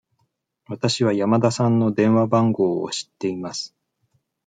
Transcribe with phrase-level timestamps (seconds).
[0.67, 3.75] わたしは山田さんの電話番号を知っています。